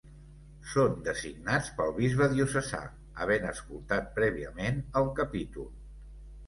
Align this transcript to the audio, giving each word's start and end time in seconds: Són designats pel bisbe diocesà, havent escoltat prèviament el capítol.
Són 0.69 0.95
designats 1.07 1.69
pel 1.81 1.93
bisbe 1.99 2.31
diocesà, 2.33 2.81
havent 3.25 3.47
escoltat 3.53 4.13
prèviament 4.19 4.83
el 5.03 5.17
capítol. 5.23 5.75